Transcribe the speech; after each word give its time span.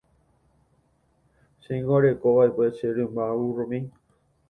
Chéngo 1.61 1.93
arekova'ekue 1.99 2.65
che 2.77 2.87
rymba 2.95 3.25
vurromi. 3.37 3.79